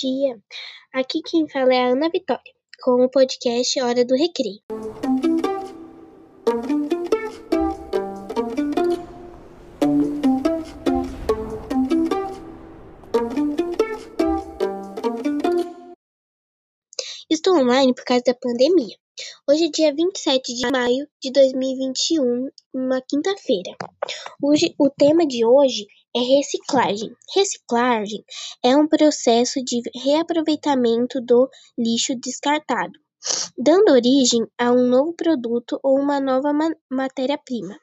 dia! 0.00 0.40
Aqui 0.94 1.20
quem 1.22 1.46
fala 1.46 1.74
é 1.74 1.82
a 1.82 1.88
Ana 1.88 2.08
Vitória, 2.08 2.52
com 2.82 3.04
o 3.04 3.10
podcast 3.10 3.78
Hora 3.82 4.02
do 4.02 4.14
Recreio. 4.14 4.60
Estou 17.28 17.58
online 17.58 17.94
por 17.94 18.04
causa 18.04 18.24
da 18.26 18.34
pandemia. 18.34 18.96
Hoje 19.46 19.66
é 19.66 19.68
dia 19.68 19.94
27 19.94 20.54
de 20.54 20.70
maio 20.70 21.06
de 21.20 21.30
2021, 21.30 22.48
uma 22.72 23.02
quinta-feira. 23.02 23.76
Hoje, 24.42 24.74
o 24.78 24.88
tema 24.88 25.26
de 25.26 25.44
hoje 25.44 25.86
é 26.14 26.20
reciclagem. 26.20 27.14
Reciclagem 27.34 28.24
é 28.64 28.76
um 28.76 28.88
processo 28.88 29.62
de 29.64 29.80
reaproveitamento 29.94 31.20
do 31.20 31.48
lixo 31.78 32.14
descartado, 32.16 32.98
dando 33.56 33.92
origem 33.92 34.46
a 34.58 34.72
um 34.72 34.88
novo 34.88 35.14
produto 35.14 35.78
ou 35.82 35.98
uma 35.98 36.20
nova 36.20 36.52
ma 36.52 36.70
matéria-prima, 36.90 37.78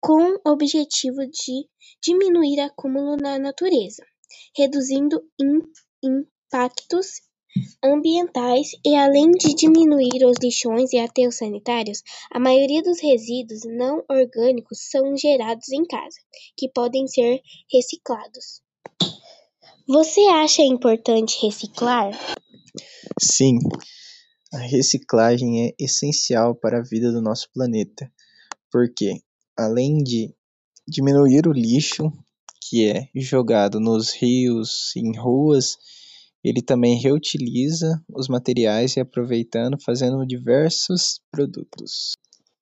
com 0.00 0.34
o 0.34 0.50
objetivo 0.50 1.26
de 1.26 1.68
diminuir 2.02 2.60
acúmulo 2.60 3.16
na 3.16 3.38
natureza, 3.38 4.04
reduzindo 4.56 5.20
impactos 6.02 7.25
ambientais 7.82 8.70
e 8.84 8.94
além 8.94 9.30
de 9.32 9.54
diminuir 9.54 10.24
os 10.24 10.36
lixões 10.42 10.92
e 10.92 10.98
aterros 10.98 11.36
sanitários, 11.36 12.02
a 12.30 12.38
maioria 12.38 12.82
dos 12.82 13.00
resíduos 13.00 13.60
não 13.64 14.04
orgânicos 14.08 14.78
são 14.90 15.16
gerados 15.16 15.68
em 15.70 15.84
casa, 15.84 16.18
que 16.56 16.68
podem 16.68 17.06
ser 17.06 17.40
reciclados. 17.72 18.62
Você 19.88 20.20
acha 20.28 20.62
importante 20.62 21.38
reciclar? 21.40 22.10
Sim, 23.20 23.58
a 24.52 24.58
reciclagem 24.58 25.66
é 25.66 25.74
essencial 25.78 26.54
para 26.54 26.78
a 26.78 26.82
vida 26.82 27.12
do 27.12 27.22
nosso 27.22 27.48
planeta, 27.52 28.10
porque 28.70 29.20
além 29.56 29.98
de 29.98 30.34
diminuir 30.88 31.46
o 31.46 31.52
lixo 31.52 32.12
que 32.68 32.88
é 32.88 33.08
jogado 33.14 33.78
nos 33.78 34.12
rios, 34.12 34.92
em 34.96 35.16
ruas, 35.16 35.76
ele 36.48 36.62
também 36.62 36.96
reutiliza 36.96 38.00
os 38.08 38.28
materiais 38.28 38.94
reaproveitando, 38.94 39.76
fazendo 39.82 40.24
diversos 40.24 41.20
produtos. 41.28 42.12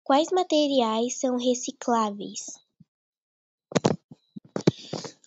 Quais 0.03 0.29
materiais 0.33 1.21
são 1.21 1.37
recicláveis? 1.37 2.47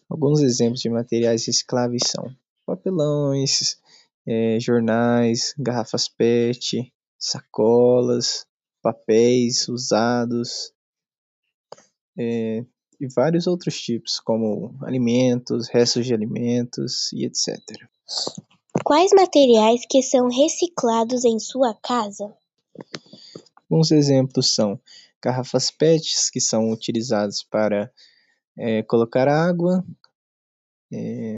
Alguns 0.10 0.42
exemplos 0.42 0.82
de 0.82 0.90
materiais 0.90 1.46
recicláveis 1.46 2.02
são 2.08 2.36
papelões, 2.66 3.78
é, 4.26 4.60
jornais, 4.60 5.54
garrafas 5.56 6.10
PET, 6.10 6.92
sacolas, 7.20 8.48
papéis 8.82 9.68
usados 9.68 10.74
é, 12.18 12.66
e 13.00 13.08
vários 13.14 13.46
outros 13.46 13.80
tipos, 13.80 14.20
como 14.20 14.76
alimentos, 14.82 15.70
restos 15.70 16.08
de 16.08 16.14
alimentos 16.16 17.14
e 17.14 17.24
etc. 17.24 17.60
Quais 18.84 19.12
materiais 19.14 19.82
que 19.90 20.02
são 20.02 20.30
reciclados 20.30 21.26
em 21.26 21.40
sua 21.40 21.74
casa? 21.74 22.34
Alguns 23.70 23.92
exemplos 23.92 24.54
são 24.54 24.80
garrafas 25.22 25.70
PETs, 25.70 26.30
que 26.30 26.40
são 26.40 26.72
utilizadas 26.72 27.44
para 27.44 27.92
é, 28.58 28.82
colocar 28.84 29.28
água, 29.28 29.86
é, 30.92 31.36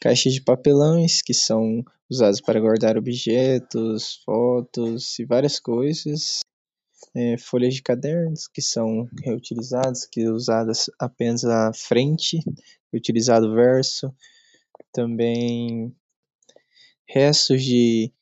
caixas 0.00 0.32
de 0.32 0.40
papelões, 0.40 1.22
que 1.22 1.32
são 1.32 1.84
usadas 2.10 2.40
para 2.40 2.60
guardar 2.60 2.96
objetos, 2.96 4.20
fotos 4.24 5.18
e 5.18 5.24
várias 5.24 5.60
coisas, 5.60 6.40
é, 7.14 7.36
folhas 7.38 7.74
de 7.74 7.82
cadernos, 7.82 8.48
que 8.48 8.62
são 8.62 9.08
reutilizadas, 9.22 10.04
que 10.06 10.22
é 10.22 10.30
usadas 10.30 10.90
apenas 10.98 11.44
a 11.44 11.72
frente, 11.72 12.40
utilizado 12.92 13.46
o 13.46 13.54
verso, 13.54 14.12
também 14.92 15.94
restos 17.06 17.62
de 17.62 18.12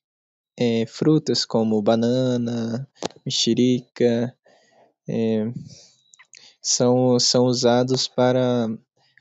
é, 0.56 0.86
frutas 0.86 1.44
como 1.44 1.82
banana, 1.82 2.88
mexerica, 3.24 4.36
é, 5.08 5.52
são, 6.62 7.18
são 7.18 7.46
usados 7.46 8.08
para 8.08 8.68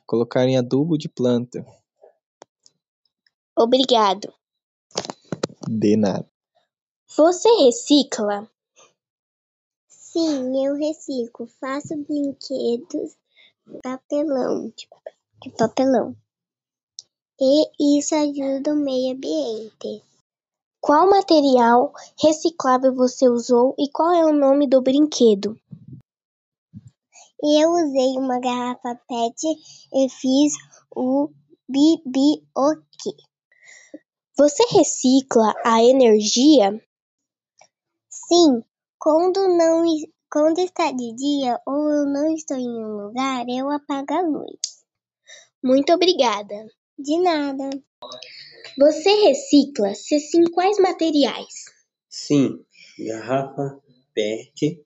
colocar 0.05 0.47
em 0.47 0.57
adubo 0.57 0.97
de 0.97 1.09
planta. 1.09 1.65
Obrigado. 3.57 4.33
De 5.67 5.95
nada. 5.97 6.29
Você 7.17 7.49
recicla? 7.63 8.49
Sim, 9.87 10.65
eu 10.65 10.75
reciclo. 10.75 11.47
Faço 11.59 11.95
brinquedos 11.97 13.15
de 13.65 13.79
papelão, 13.81 14.71
de 15.41 15.49
papelão 15.57 16.15
e 17.39 17.99
isso 17.99 18.15
ajuda 18.15 18.73
o 18.73 18.77
meio 18.77 19.15
ambiente. 19.15 20.03
Qual 20.79 21.09
material 21.09 21.91
reciclável 22.21 22.93
você 22.93 23.27
usou 23.27 23.75
e 23.77 23.89
qual 23.89 24.13
é 24.13 24.25
o 24.25 24.33
nome 24.33 24.67
do 24.67 24.81
brinquedo? 24.81 25.59
Eu 27.41 27.71
usei 27.71 28.17
uma 28.17 28.39
garrafa 28.39 28.95
PET 29.07 29.45
e 29.93 30.09
fiz 30.09 30.53
o 30.95 31.29
bibioque. 31.67 33.15
Você 34.37 34.63
recicla 34.71 35.53
a 35.63 35.83
energia? 35.83 36.79
Sim, 38.09 38.63
quando 38.99 39.47
não 39.47 39.83
quando 40.31 40.59
está 40.59 40.91
de 40.91 41.13
dia 41.13 41.61
ou 41.65 41.89
eu 41.89 42.05
não 42.05 42.33
estou 42.33 42.57
em 42.57 42.67
um 42.67 43.05
lugar, 43.05 43.45
eu 43.47 43.69
apago 43.69 44.13
a 44.13 44.21
luz. 44.21 44.85
Muito 45.63 45.93
obrigada. 45.93 46.67
De 46.97 47.19
nada. 47.19 47.69
Você 48.77 49.09
recicla? 49.27 49.93
Se 49.93 50.19
sim, 50.19 50.43
quais 50.45 50.77
materiais? 50.79 51.65
Sim, 52.09 52.65
garrafa 52.99 53.81
PET, 54.13 54.81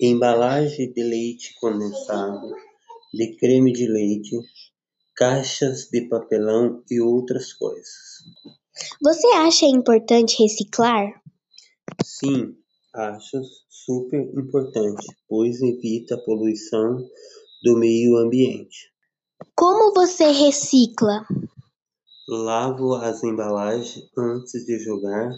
embalagem 0.00 0.92
de 0.92 1.02
leite 1.02 1.54
condensado, 1.60 2.54
de 3.12 3.36
creme 3.36 3.72
de 3.72 3.86
leite, 3.86 4.36
caixas 5.16 5.88
de 5.90 6.08
papelão 6.08 6.82
e 6.90 7.00
outras 7.00 7.52
coisas. 7.52 8.22
Você 9.02 9.26
acha 9.28 9.66
importante 9.66 10.40
reciclar? 10.40 11.20
Sim, 12.04 12.56
acho 12.94 13.42
super 13.68 14.20
importante, 14.38 15.06
pois 15.28 15.60
evita 15.60 16.14
a 16.14 16.24
poluição 16.24 16.96
do 17.64 17.76
meio 17.76 18.16
ambiente. 18.16 18.90
Como 19.54 19.92
você 19.92 20.30
recicla? 20.30 21.26
Lavo 22.28 22.94
as 22.94 23.22
embalagens 23.24 24.08
antes 24.16 24.64
de 24.64 24.78
jogar, 24.78 25.32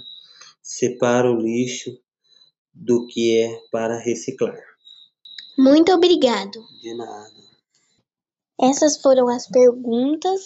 separo 0.63 1.35
o 1.35 1.41
lixo 1.41 1.91
do 2.75 3.07
que 3.07 3.39
é 3.39 3.61
para 3.71 3.99
reciclar. 3.99 4.61
Muito 5.59 5.93
obrigado. 5.93 6.61
De 6.81 6.95
nada. 6.95 7.43
Essas 8.61 9.01
foram 9.03 9.29
as 9.29 9.49
perguntas 9.49 10.41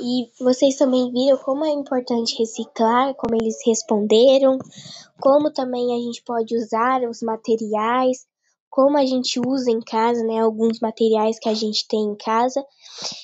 e 0.00 0.30
vocês 0.42 0.76
também 0.76 1.12
viram 1.12 1.36
como 1.38 1.64
é 1.64 1.70
importante 1.70 2.38
reciclar, 2.38 3.14
como 3.14 3.34
eles 3.34 3.58
responderam, 3.66 4.58
como 5.20 5.52
também 5.52 5.94
a 5.94 5.98
gente 5.98 6.22
pode 6.22 6.56
usar 6.56 7.02
os 7.02 7.20
materiais, 7.20 8.26
como 8.70 8.96
a 8.96 9.04
gente 9.04 9.40
usa 9.40 9.70
em 9.70 9.80
casa, 9.80 10.22
né, 10.24 10.40
alguns 10.40 10.80
materiais 10.80 11.38
que 11.38 11.48
a 11.48 11.54
gente 11.54 11.86
tem 11.88 12.00
em 12.00 12.16
casa. 12.16 12.64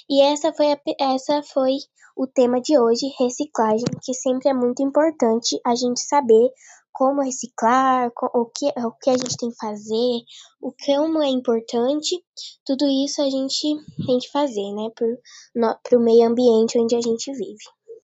E 0.08 0.22
essa 0.22 0.52
foi, 0.52 0.72
a, 0.72 0.80
essa 1.00 1.42
foi 1.42 1.76
o 2.16 2.26
tema 2.26 2.60
de 2.60 2.78
hoje, 2.78 3.12
reciclagem, 3.18 3.84
que 4.02 4.14
sempre 4.14 4.48
é 4.48 4.54
muito 4.54 4.82
importante 4.82 5.58
a 5.64 5.74
gente 5.74 6.00
saber 6.00 6.50
como 6.92 7.22
reciclar, 7.22 8.12
o 8.34 8.46
que, 8.46 8.66
o 8.68 8.92
que 8.92 9.10
a 9.10 9.16
gente 9.16 9.36
tem 9.36 9.50
que 9.50 9.56
fazer, 9.56 10.22
o 10.62 10.72
como 10.86 11.20
é 11.22 11.28
importante, 11.28 12.24
tudo 12.64 12.86
isso 12.86 13.20
a 13.20 13.28
gente 13.28 13.76
tem 14.06 14.18
que 14.18 14.30
fazer, 14.30 14.72
né, 14.72 14.88
para 14.94 15.98
o 15.98 16.00
meio 16.00 16.28
ambiente 16.28 16.78
onde 16.78 16.94
a 16.94 17.00
gente 17.00 17.32
vive. 17.32 17.64